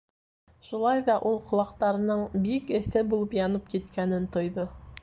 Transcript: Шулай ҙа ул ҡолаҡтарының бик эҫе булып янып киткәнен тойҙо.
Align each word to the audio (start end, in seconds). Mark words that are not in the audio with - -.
Шулай 0.69 1.03
ҙа 1.09 1.17
ул 1.31 1.37
ҡолаҡтарының 1.51 2.25
бик 2.49 2.75
эҫе 2.81 3.05
булып 3.13 3.39
янып 3.43 3.73
киткәнен 3.77 4.29
тойҙо. 4.39 4.69